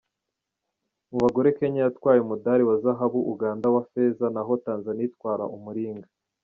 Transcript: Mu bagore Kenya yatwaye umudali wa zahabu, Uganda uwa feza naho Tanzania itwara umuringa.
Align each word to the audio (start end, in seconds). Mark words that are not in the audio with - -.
Mu 1.11 1.17
bagore 1.23 1.49
Kenya 1.57 1.79
yatwaye 1.85 2.19
umudali 2.21 2.63
wa 2.69 2.75
zahabu, 2.83 3.19
Uganda 3.33 3.65
uwa 3.71 3.83
feza 3.91 4.25
naho 4.35 4.53
Tanzania 4.65 5.05
itwara 5.09 5.45
umuringa. 5.57 6.07